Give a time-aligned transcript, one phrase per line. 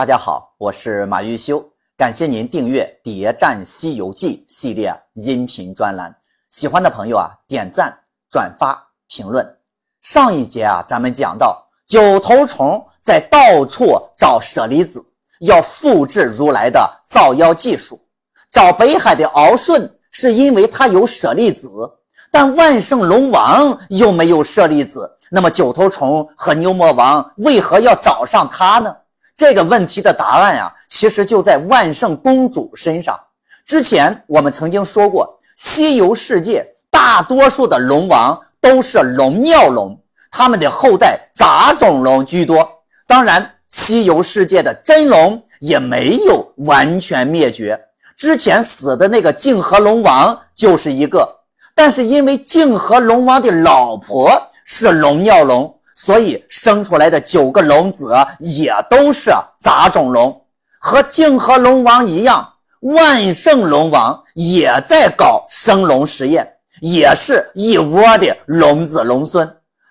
[0.00, 1.62] 大家好，我是马玉修，
[1.94, 6.10] 感谢您订阅《谍战西游记》系列音频专栏。
[6.48, 7.94] 喜欢的朋友啊，点赞、
[8.30, 9.46] 转发、评论。
[10.00, 15.04] 上一节啊，咱们讲到九头虫在到处找舍利子，
[15.40, 18.00] 要复制如来的造妖技术。
[18.50, 21.68] 找北海的敖顺，是因为他有舍利子，
[22.30, 25.18] 但万圣龙王又没有舍利子。
[25.30, 28.96] 那么九头虫和牛魔王为何要找上他呢？
[29.40, 33.18] 这个问题的答案呀，其实就在万圣公主身上。
[33.64, 39.98] 之前我们曾经说过，西游世界大多数的龙王都是龙尿龙，
[40.30, 42.68] 他们的后代杂种龙居多。
[43.06, 47.80] 当然，西游世界的真龙也没有完全灭绝。
[48.18, 51.26] 之前死的那个泾河龙王就是一个，
[51.74, 54.30] 但是因为泾河龙王的老婆
[54.66, 55.74] 是龙尿龙。
[56.02, 60.34] 所以生出来的九个龙子也都是杂种龙，
[60.78, 69.46] 和泾河龙王一样，万圣龙王也在搞生龙实验，也是一窝的龙子龙孙。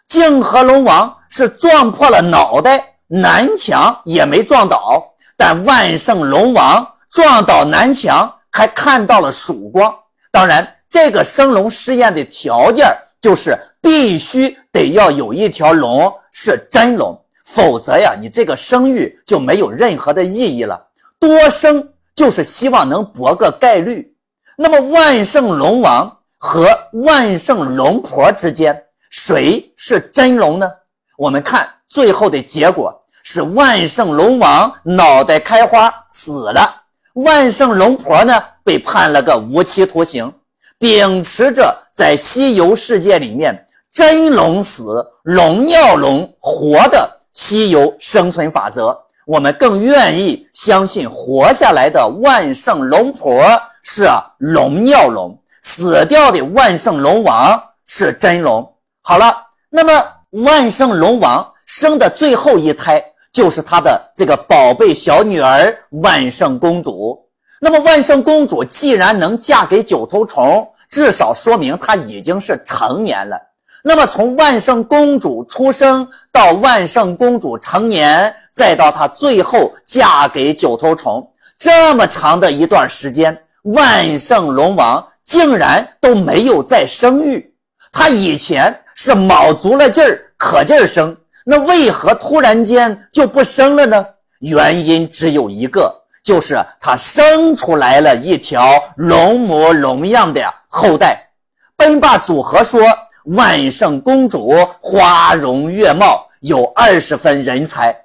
[0.07, 9.93] 泾河龙王是撞破了脑袋，南墙也没撞倒，但万圣龙王撞倒南墙还看到了曙光。
[10.31, 12.87] 当然，这个生龙实验的条件
[13.21, 13.55] 就是。
[13.81, 20.87] 必须得要有一条龙是真龙，否则呀，你这个生育就没有任何的意义了。
[21.17, 24.13] 多生就是希望能博个概率。
[24.57, 26.67] 那么万圣龙王和
[27.05, 30.69] 万圣龙婆之间，谁是真龙呢？
[31.17, 36.83] 我们看最后的结果是万圣龙王脑袋开花死了，
[37.13, 40.31] 万圣龙婆呢被判了个无期徒刑。
[40.77, 43.65] 秉持着在西游世界里面。
[43.99, 53.43] 真龙死，龙尿龙活的西游生存法则，我们更愿意相信活下来的万圣龙婆
[53.83, 58.65] 是龙尿龙，死掉的万圣龙王是真龙。
[59.01, 59.35] 好了，
[59.69, 60.01] 那么
[60.45, 67.21] 万圣龙王生的最后一胎就是他的这个宝贝小女儿万圣公主。
[67.59, 73.37] 那么万圣公主既然能嫁给九头虫，至少说明她已经是成年了。
[73.81, 81.25] 那么，从万圣公主出生到万圣公主成年，再到她最后嫁给九头虫，
[81.57, 87.53] 这么长的一段时间，万圣龙王竟然都没有再生育。
[87.89, 91.15] 他以前是卯足了劲儿，可劲儿生，
[91.45, 94.05] 那为何突然间就不生了呢？
[94.39, 98.61] 原因只有一个，就是他生出来了一条
[98.97, 101.29] 龙模龙样的后代。
[101.77, 102.81] 奔霸组合说。
[103.25, 107.95] 万圣公主花容月貌，有二十分人才。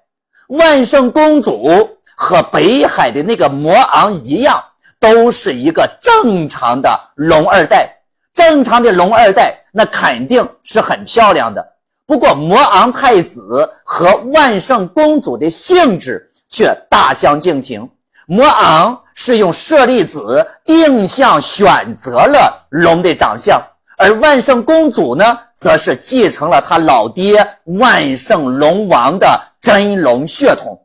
[0.49, 4.63] 万圣公主和北海的那个魔昂一样，
[5.01, 7.91] 都是一个正常的龙二代。
[8.33, 11.65] 正常的龙二代，那肯定是很漂亮的。
[12.07, 17.89] 不过魔昂太子和万圣公主的性质却大相径庭。
[18.27, 23.63] 魔昂是用舍利子定向选择了龙的长相。
[24.05, 27.43] 而万圣公主呢，则是继承了她老爹
[27.79, 29.27] 万圣龙王的
[29.63, 30.79] 真龙血统，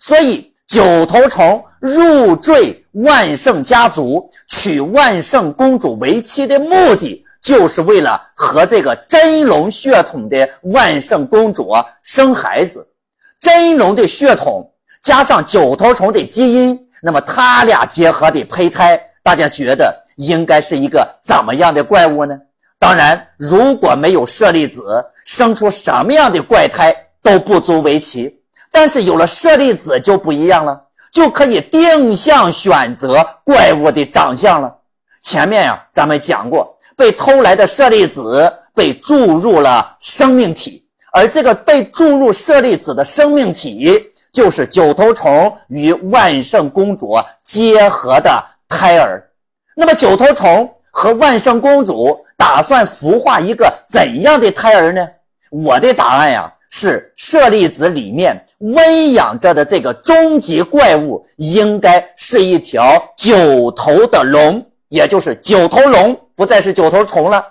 [0.00, 11.70] 所以九头虫入赘万圣家族，娶万圣公主为妻的目的，就是为了和这个真龙血统的万圣公主
[12.02, 12.84] 生孩子。
[13.38, 14.68] 真龙的血统
[15.00, 22.36] 加上九头虫的基因，那么他俩结合的胚胎，大家觉得应该是一个怎么样的怪物呢？
[22.84, 28.38] 当然，如果没有舍利子，生出什么样的怪胎都不足为奇。
[28.70, 30.78] 但是有了舍利子就不一样了，
[31.10, 34.70] 就可以定向选择怪物的长相了。
[35.22, 43.98] 前面呀，咱们讲过，被偷来的舍利子被注入了生命体，而这个被注入舍利子的生命体，
[44.30, 49.26] 就是九头虫与万圣公主结合的胎儿。
[49.74, 52.24] 那么九头虫和万圣公主。
[52.36, 55.08] 打算孵化一个怎样的胎儿呢？
[55.50, 67.42] 我的答案呀是舍利子里面温养着的这个终极怪物，应该是一条九头的龙，也就是九头龙，不再是九头虫了。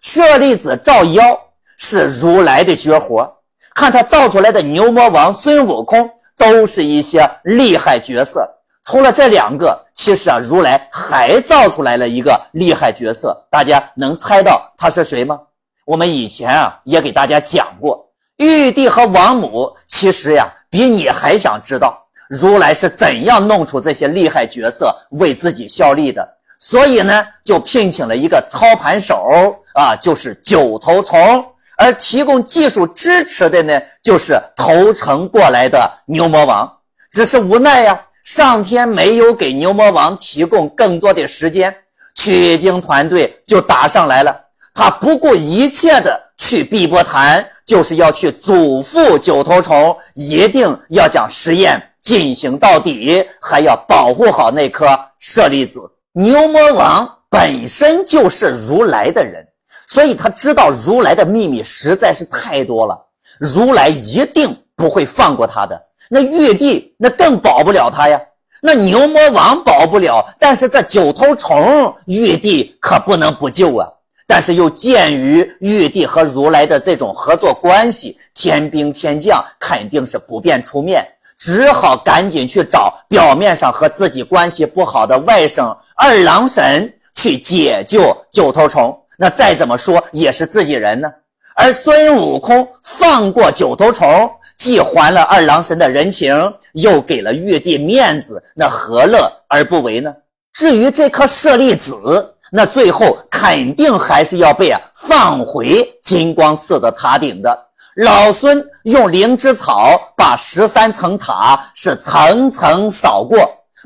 [0.00, 1.38] 舍利子照妖
[1.78, 3.32] 是如来的绝活，
[3.76, 8.44] 看他造出来的牛魔王、孙悟空，都是一些厉害角色。
[8.84, 15.38] 除了这两个，其实啊，如来还造出来了一个厉害角色，大家能猜到他是谁吗？
[15.84, 21.98] 我们以前啊也给大家讲过，玉帝和王母，其实呀比你还想知道。
[22.28, 26.26] 如来是怎样弄出这些厉害角色为自己效力的。
[26.58, 29.26] 所以呢，就聘请了一个操盘手
[29.74, 31.44] 啊，就是九头虫，
[31.76, 36.72] 而提供技术支持的呢，就是投诚过来的牛魔王。
[37.10, 41.74] 只是无奈呀，上天没有给牛魔王提供更多的时间，
[42.14, 44.36] 取经团队就打上来了。
[44.74, 54.86] 他不顾一切的去碧波潭，就是要去嘱咐九头虫，一定要将实验进行到底，还要保护好那颗
[55.18, 55.80] 舍利子。
[56.12, 59.46] 牛魔王本身就是如来的人，
[59.86, 62.98] 所以他知道如来的秘密实在是太多了，
[63.38, 65.82] 如来一定不会放过他的。
[66.14, 68.20] 那玉帝那更保不了他呀，
[68.60, 73.88] 那牛魔王保不了，但是这九头虫玉帝可不能不救啊。
[74.26, 81.02] 但是又鉴于玉帝和如来的这种合作关系，天兵天将肯定是不便出面，
[81.38, 85.74] 只好赶紧去找表面上和自己关系不好的外甥。
[85.96, 91.10] 二郎神去解救九头虫，那再怎么说也是自己人呢。
[91.54, 94.30] 而孙悟空放过九头虫，
[94.62, 96.32] 既还了二郎神的人情，
[96.74, 100.14] 又给了玉帝面子，那何乐而不为呢？
[100.52, 107.66] 至于这颗舍利子，那最后肯定还是要被啊放回金光寺的塔顶的。
[107.96, 113.38] 老孙用灵芝草把十三层塔是层层扫过。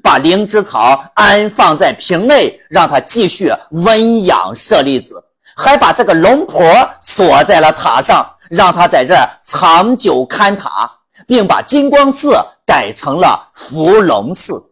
[0.03, 5.25] 把灵芝草安放在瓶内，让它继续温养舍利子，
[5.57, 6.63] 还把这个龙婆
[7.01, 10.91] 锁在了塔上，让他在这儿长久看塔，
[11.27, 12.35] 并把金光寺
[12.67, 14.63] 改成了伏龙寺。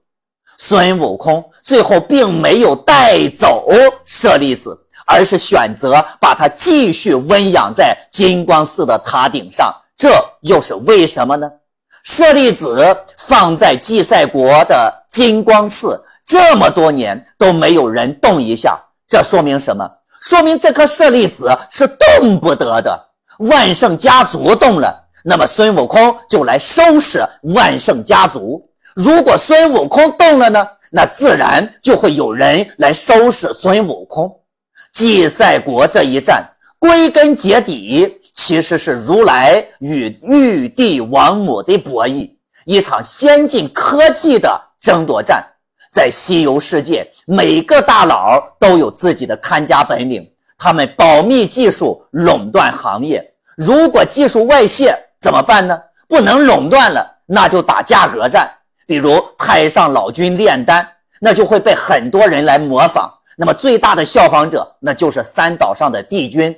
[0.57, 3.67] 孙悟空最后并没有带走
[4.05, 10.11] 舍利子，而是选择把它继续温养在金光寺的塔顶上，这
[10.41, 11.51] 又是为什么呢？
[12.05, 18.79] 舍利子放在祭赛国的金光寺这么多年都没有人动一下，
[19.09, 19.91] 这说明什么？
[20.21, 23.09] 说明这颗舍利子是动不得的。
[23.39, 28.61] 万圣家族动了，那么孙悟空就来收拾万圣家族；
[28.95, 34.31] 如果孙悟空动了呢，那自然就会有人来收拾孙悟空。
[34.93, 36.49] 祭赛国这一战，
[36.79, 38.21] 归根结底。
[38.33, 42.29] 其实是如来与玉帝王母的博弈，
[42.65, 45.41] 一场先进科技的争夺战。
[45.93, 50.29] 在西游世界，每个大佬都有自己的看家本领，
[50.59, 53.35] 他们保密技术，垄断行业。
[53.57, 55.81] 如果技术外泄怎么办呢？
[56.09, 58.51] 不能垄断了，那就打价格战。
[58.87, 60.87] 比如太上老君炼丹，
[61.21, 63.11] 那就会被很多人来模仿。
[63.37, 66.55] 那么最大的效仿者，那就是三岛上的帝君。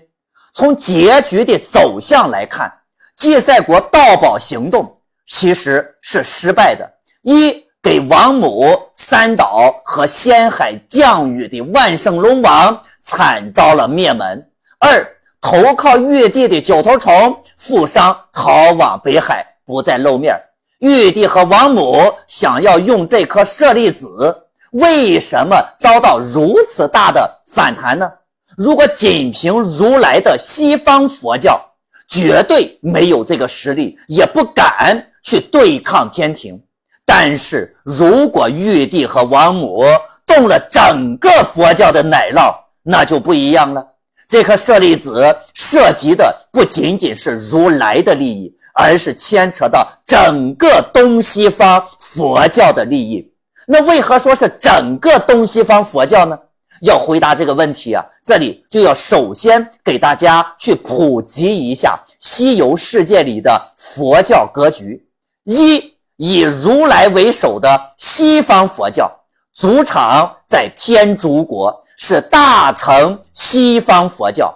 [0.52, 2.72] 从结局的走向来看，
[3.14, 6.90] 祭赛国盗宝行动其实是失败的。
[7.22, 14.36] 一给王母、三岛和仙海降雨的万圣龙王惨遭了灭门；
[14.80, 15.08] 二
[15.40, 20.36] 投靠玉帝的九头虫负伤逃往北海，不再露面。
[20.80, 24.36] 玉帝和王母想要用这颗舍利子，
[24.72, 28.10] 为什么遭到如此大的反弹呢？
[28.58, 31.64] 如果仅凭如来的西方佛教，
[32.08, 36.60] 绝对没有这个实力，也不敢去对抗天庭。
[37.04, 39.84] 但是如果玉帝和王母
[40.26, 42.52] 动了整个佛教的奶酪，
[42.86, 43.84] 那就不一样了。
[44.28, 53.32] 这颗舍利子涉及的不仅仅是如来的利益，而是牵扯到整个东西方佛教的利益。
[53.66, 56.38] 那为何说是整个东西方佛教呢？
[56.82, 65.02] 要回答这个问题啊，这里就要首先给大家去普及一下西游世界里的佛教格局。
[65.44, 69.10] 一以如来为首的西方佛教，
[69.54, 74.46] 主场在天竺国，是大乘西方佛教；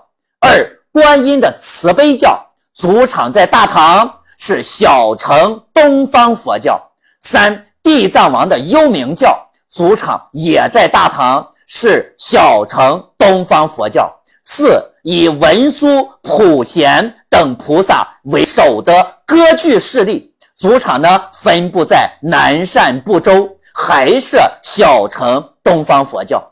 [0.41, 6.79] 二观音的慈悲教，主场在大唐，是小乘东方佛教；
[7.21, 11.47] 三地藏王的幽冥教，主场也在大唐。
[11.73, 26.43] 是小乘东方佛教，四以文殊、普贤等菩萨为首的割据势力，主场呢分布在南赡部洲，还是小乘东方佛教。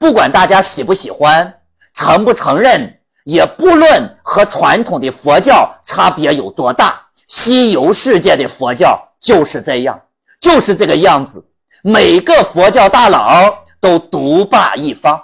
[0.00, 1.60] 不管大家喜不喜欢，
[1.94, 10.00] 承不承认，也不论和传统的佛教差别有多大，西游世界的佛教就是这样，
[10.40, 11.46] 就是这个样子。
[11.84, 13.60] 每个佛教大佬。
[13.82, 15.18] 都独霸一方，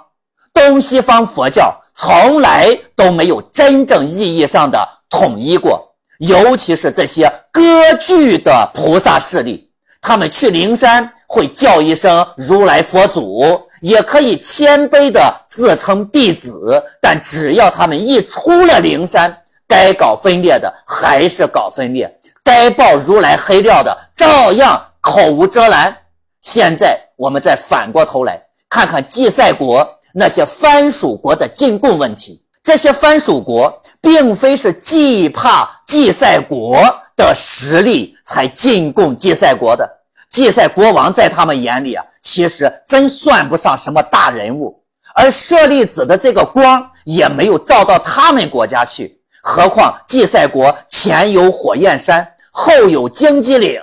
[0.51, 7.61] 东西方佛教从来都没有真正意义上的统一过，尤其是这些割
[8.01, 9.69] 据的菩萨势力，
[10.01, 19.35] 他们去灵山会叫一声如来佛祖，也可以谦卑的自称弟子，但只要他们一出了灵山，
[19.67, 22.11] 该搞分裂的还是搞分裂，
[22.43, 25.95] 该爆如来黑料的照样口无遮拦。
[26.41, 36.77] 现在我们再反过头来看看祭赛国那些藩属国的进贡问题，这些藩属国并非是惧怕祭赛国。
[37.17, 39.89] 的实力才进贡祭赛国的
[40.29, 44.83] 祭赛国王，在他们眼里啊，其实真算不上什么大人物。
[45.15, 53.81] 而舍利子的这个光也没有照到他们国家去，何况祭赛国前有火焰山，后有荆棘岭，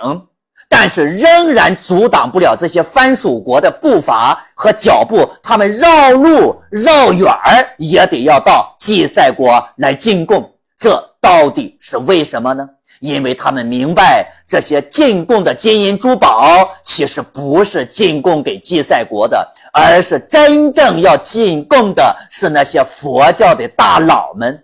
[0.69, 10.49] 但是仍然阻挡不了这些藩属国的步伐和脚步，他们绕路绕远儿也得要到祭赛国来进贡，
[10.79, 12.65] 这到底是为什么呢？
[13.01, 24.63] 因为他们明白，这些进贡的金银珠宝其实不是进贡给祭赛国的，而是真正要进贡的是那些佛教的大佬们。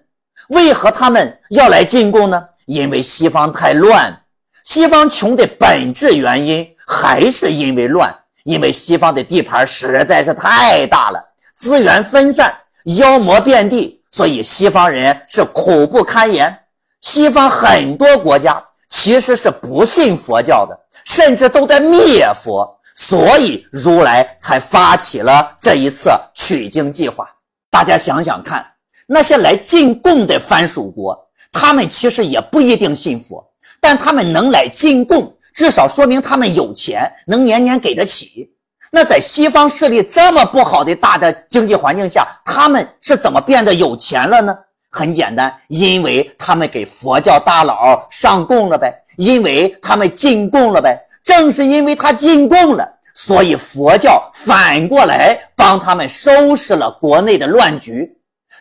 [0.49, 2.43] 为何他们要来进贡呢？
[2.65, 4.15] 因为西方太乱，
[4.63, 11.19] 西方穷的本质原因还是因为乱，因为西方的地盘实在是太大了，
[11.55, 12.53] 资源分散，
[12.97, 16.55] 妖魔遍地，所以西方人是苦不堪言。
[17.01, 27.25] 西方很多国家其实是不信佛教的，甚至都在灭佛，所以如来才发起了这一次取经计划。
[27.71, 28.63] 大家想想看，
[29.07, 31.17] 那些来进贡的藩属国，
[31.53, 33.43] 他们其实也不一定信佛，
[33.79, 38.51] 但他们能来进贡，至少说明他们有钱，能年年给得起。
[38.91, 44.53] 那在西方势力这么不好的大的经济环境下，他们是怎么变得有钱了呢？
[44.91, 50.95] 很简单，因为他们给佛教大佬上供了呗，因为他们进贡了呗。
[51.23, 58.11] 正是因为他进贡了，所以佛教反过来帮他们收拾了国内的乱局。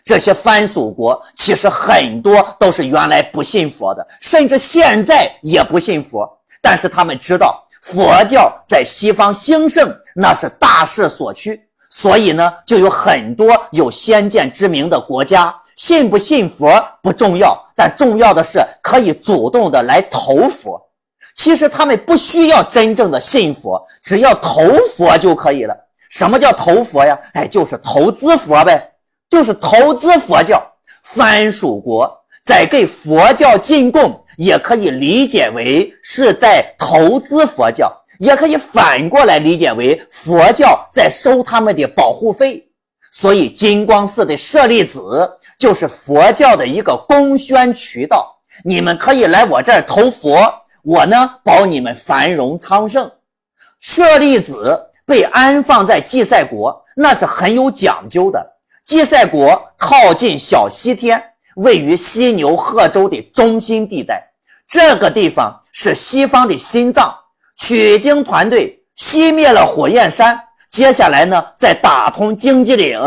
[0.05, 6.31] 这些藩属国其实很多都是原来不信佛的，甚至现在也不信佛。
[6.63, 15.55] 但是他们知道佛教在西方兴盛，那是大势所趋，所以呢，就有很多有先见之明的国家。
[15.77, 20.81] 信不信佛不重要，但重要的是可以主动的来投佛。
[21.35, 25.75] 其实他们不需要真正的信佛，只要投佛就可以了。
[26.11, 27.19] 什么叫投佛呀？
[27.33, 28.93] 哎，就是投资佛呗，
[29.31, 30.62] 就是投资佛教。
[31.03, 32.12] 藩属国
[32.45, 42.67] 在给佛教进贡，也可以理解为是在投资佛教，也可以反过来理解为佛教在收他们的保护费。
[43.12, 45.31] 所以金光寺的舍利子。
[45.61, 50.50] 就是佛教的一个公宣渠道，你们可以来我这儿投佛，
[50.83, 53.09] 我呢保你们繁荣昌盛。
[53.79, 58.55] 舍利子被安放在祭赛国，那是很有讲究的。
[58.85, 61.23] 祭赛国靠近小西天，
[61.57, 64.33] 位于犀牛贺州的中心地带，
[64.67, 67.14] 这个地方是西方的心脏。
[67.59, 70.40] 取经团队熄灭了火焰山，
[70.71, 72.99] 接下来呢，再打通荆棘岭。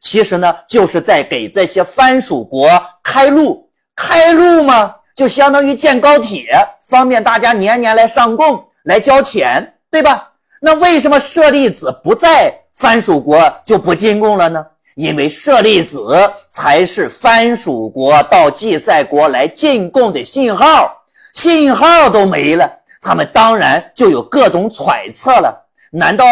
[0.00, 2.68] 其实呢，就是在给这些藩属国
[3.02, 6.48] 开路，开路嘛，就相当于建高铁，
[6.82, 10.32] 方便大家年年来上贡、来交钱，对吧？
[10.60, 14.64] 那为什么舍利子不在藩属国就不进贡了呢？
[14.94, 16.16] 因为舍利子
[16.48, 20.90] 才是藩属国到祭赛国来进贡的信号，
[21.34, 22.70] 信号都没了，
[23.02, 25.65] 他们当然就有各种揣测了。
[25.96, 26.24] 难道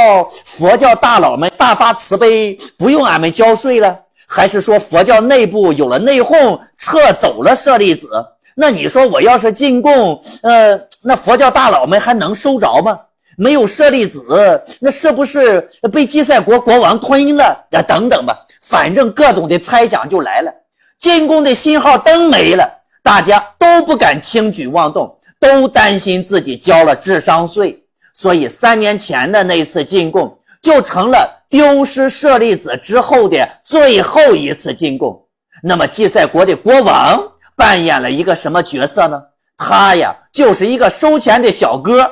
[0.45, 3.99] 佛教大佬们大发慈悲，不用俺们交税了？
[4.27, 8.09] 还是说佛教内部有了内讧，撤走了舍利子？
[8.57, 12.99] 那你说我要是进贡，呃，那佛教大佬们还能收着吗？
[13.37, 17.45] 没有舍利子，那是不是被祭赛国国王吞了？
[17.73, 20.53] 啊，等等吧，反正各种的猜想就来了。
[20.99, 22.69] 进贡的信号灯没了，
[23.03, 27.84] 大家都不敢轻举妄动，都担心自己交了智商税。
[28.15, 35.21] 所以三年前的那一次进贡就成了丢失舍利子之后的最后一次进贡。
[35.63, 37.23] 那么祭赛国的国王
[37.55, 39.21] 扮演了一个什么角色呢？
[39.57, 42.11] 他呀就是一个收钱的小哥。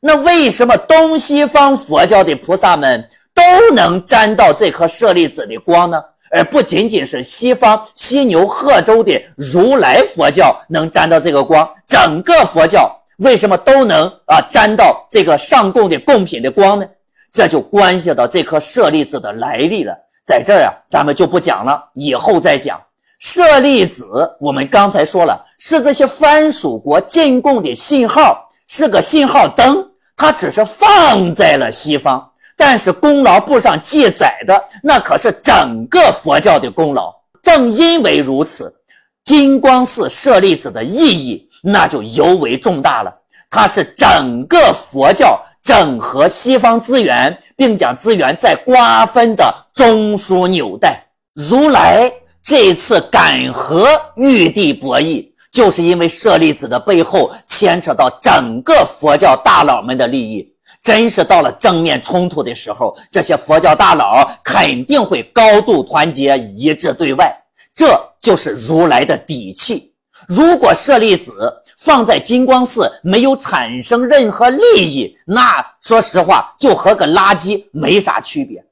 [0.00, 3.42] 那为什么东西方佛教的菩萨们都
[3.74, 6.02] 能沾到这颗舍利子的光呢？
[6.30, 12.90] 而不仅仅是西方犀牛贺州的如来佛教能沾到这个光，整个佛教。
[13.18, 16.86] 为什么都能啊沾到这个上供的贡品的光呢？
[17.32, 19.92] 这就关系到这颗舍利子的来历了。
[20.24, 22.80] 在这儿啊，咱们就不讲了，以后再讲。
[23.18, 29.90] 舍利子，我们刚才说了，是这些藩属国进贡的信号，是个信号灯。
[30.16, 37.12] 它只是放在了西方，但是功劳簿上记载的那可是整个佛教的功劳。
[37.42, 38.72] 正因为如此，
[39.24, 43.12] 金光寺舍利子的意义那就尤为重大了。
[43.50, 51.06] 它是整个佛教整合西方资源，并将资源再瓜分的中枢纽带。
[51.34, 60.52] 如来这次敢和玉帝博弈，就是因为舍利子的背后牵扯到整个佛教大佬们的利益。
[60.82, 67.34] 真是到了正面冲突的时候，这些佛教大佬肯定会高度团结一致对外，
[67.74, 69.93] 这就是如来的底气。
[70.28, 78.64] 如果舍利子放在金光寺没有产生任何利益，那说实话就和个垃圾没啥区别。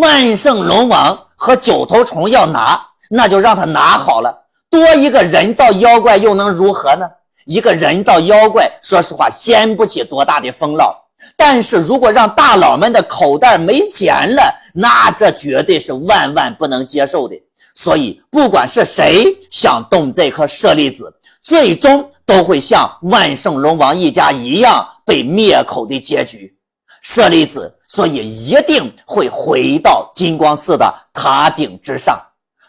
[0.00, 2.80] 万圣龙王和九头虫要拿，
[3.10, 4.34] 那就让他拿好了，
[4.70, 7.08] 多一个人造妖怪又能如何呢？
[7.46, 10.94] 一个人造妖怪，说实话掀不起多大的风浪。
[11.36, 17.36] 但是如果让大佬们的口袋没钱了，那这绝对是万万不能接受的。
[17.74, 26.54] 所以，不管是谁想动这颗舍利子，最终都会像万圣龙王一家一样被灭口的结局。
[27.00, 32.20] 舍利子，所以一定会回到金光寺的塔顶之上。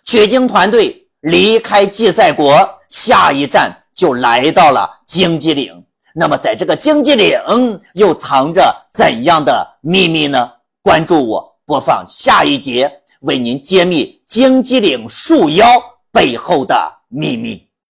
[0.06, 5.84] 取经团队离开祭赛国，下一站就来到了荆棘岭。
[6.16, 10.52] 那么，在这个荆棘岭又藏着怎样的秘密呢？
[10.82, 12.92] 关注我，播放下一节，
[13.24, 15.66] 为您揭秘荆棘岭树妖
[16.12, 17.73] 背后的秘密。